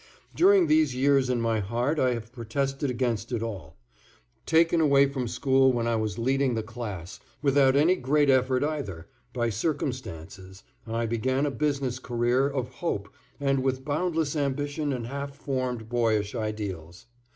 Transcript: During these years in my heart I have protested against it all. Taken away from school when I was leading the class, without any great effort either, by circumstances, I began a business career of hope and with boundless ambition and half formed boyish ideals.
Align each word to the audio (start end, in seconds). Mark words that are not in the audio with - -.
During 0.35 0.65
these 0.65 0.95
years 0.95 1.29
in 1.29 1.39
my 1.41 1.59
heart 1.59 1.99
I 1.99 2.13
have 2.15 2.31
protested 2.31 2.89
against 2.89 3.31
it 3.31 3.43
all. 3.43 3.77
Taken 4.47 4.81
away 4.81 5.05
from 5.05 5.27
school 5.27 5.71
when 5.71 5.85
I 5.85 5.95
was 5.95 6.17
leading 6.17 6.55
the 6.55 6.63
class, 6.63 7.19
without 7.43 7.75
any 7.75 7.95
great 7.95 8.27
effort 8.27 8.63
either, 8.63 9.05
by 9.31 9.51
circumstances, 9.51 10.63
I 10.87 11.05
began 11.05 11.45
a 11.45 11.51
business 11.51 11.99
career 11.99 12.49
of 12.49 12.69
hope 12.69 13.13
and 13.39 13.61
with 13.61 13.85
boundless 13.85 14.35
ambition 14.35 14.91
and 14.91 15.05
half 15.05 15.35
formed 15.35 15.87
boyish 15.87 16.33
ideals. 16.33 17.05